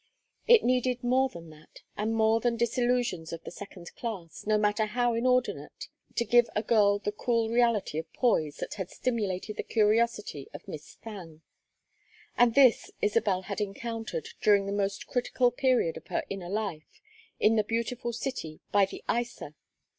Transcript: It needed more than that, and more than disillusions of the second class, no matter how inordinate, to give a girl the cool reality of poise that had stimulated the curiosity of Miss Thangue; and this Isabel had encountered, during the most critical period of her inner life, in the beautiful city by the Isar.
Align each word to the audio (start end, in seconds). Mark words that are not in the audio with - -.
It 0.47 0.63
needed 0.63 1.03
more 1.03 1.29
than 1.29 1.51
that, 1.51 1.81
and 1.95 2.15
more 2.15 2.39
than 2.39 2.57
disillusions 2.57 3.31
of 3.31 3.43
the 3.43 3.51
second 3.51 3.93
class, 3.95 4.47
no 4.47 4.57
matter 4.57 4.87
how 4.87 5.13
inordinate, 5.13 5.89
to 6.15 6.25
give 6.25 6.49
a 6.55 6.63
girl 6.63 6.97
the 6.97 7.11
cool 7.11 7.49
reality 7.49 7.99
of 7.99 8.11
poise 8.11 8.55
that 8.55 8.73
had 8.73 8.89
stimulated 8.89 9.57
the 9.57 9.61
curiosity 9.61 10.47
of 10.55 10.67
Miss 10.67 10.95
Thangue; 11.05 11.41
and 12.35 12.55
this 12.55 12.89
Isabel 12.99 13.43
had 13.43 13.61
encountered, 13.61 14.29
during 14.41 14.65
the 14.65 14.71
most 14.71 15.05
critical 15.05 15.51
period 15.51 15.97
of 15.97 16.07
her 16.07 16.23
inner 16.31 16.49
life, 16.49 16.99
in 17.39 17.55
the 17.55 17.63
beautiful 17.63 18.11
city 18.11 18.59
by 18.71 18.85
the 18.87 19.03
Isar. 19.07 19.53